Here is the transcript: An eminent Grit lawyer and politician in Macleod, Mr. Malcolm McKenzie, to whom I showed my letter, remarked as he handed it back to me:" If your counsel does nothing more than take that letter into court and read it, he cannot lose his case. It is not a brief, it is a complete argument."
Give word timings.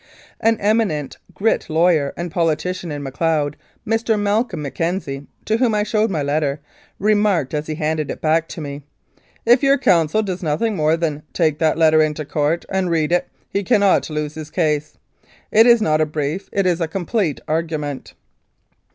An 0.39 0.57
eminent 0.59 1.17
Grit 1.35 1.69
lawyer 1.69 2.11
and 2.17 2.31
politician 2.31 2.91
in 2.91 3.03
Macleod, 3.03 3.55
Mr. 3.85 4.19
Malcolm 4.19 4.63
McKenzie, 4.63 5.27
to 5.45 5.57
whom 5.57 5.75
I 5.75 5.83
showed 5.83 6.09
my 6.09 6.23
letter, 6.23 6.59
remarked 6.97 7.53
as 7.53 7.67
he 7.67 7.75
handed 7.75 8.09
it 8.09 8.19
back 8.19 8.47
to 8.47 8.61
me:" 8.61 8.81
If 9.45 9.61
your 9.61 9.77
counsel 9.77 10.23
does 10.23 10.41
nothing 10.41 10.75
more 10.75 10.97
than 10.97 11.21
take 11.33 11.59
that 11.59 11.77
letter 11.77 12.01
into 12.01 12.25
court 12.25 12.65
and 12.67 12.89
read 12.89 13.11
it, 13.11 13.27
he 13.47 13.61
cannot 13.61 14.09
lose 14.09 14.33
his 14.33 14.49
case. 14.49 14.97
It 15.51 15.67
is 15.67 15.83
not 15.83 16.01
a 16.01 16.07
brief, 16.07 16.49
it 16.51 16.65
is 16.65 16.81
a 16.81 16.87
complete 16.87 17.39
argument." 17.47 18.15